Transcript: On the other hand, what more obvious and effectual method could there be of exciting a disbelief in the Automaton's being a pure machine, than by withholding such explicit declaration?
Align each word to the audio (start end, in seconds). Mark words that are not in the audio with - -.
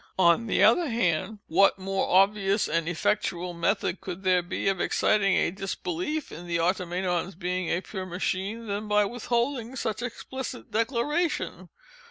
On 0.17 0.47
the 0.47 0.63
other 0.63 0.89
hand, 0.89 1.37
what 1.45 1.77
more 1.77 2.09
obvious 2.09 2.67
and 2.67 2.89
effectual 2.89 3.53
method 3.53 4.01
could 4.01 4.23
there 4.23 4.41
be 4.41 4.67
of 4.67 4.81
exciting 4.81 5.35
a 5.35 5.51
disbelief 5.51 6.31
in 6.31 6.47
the 6.47 6.59
Automaton's 6.59 7.35
being 7.35 7.69
a 7.69 7.81
pure 7.81 8.07
machine, 8.07 8.65
than 8.65 8.87
by 8.87 9.05
withholding 9.05 9.75
such 9.75 10.01
explicit 10.01 10.71
declaration? 10.71 11.69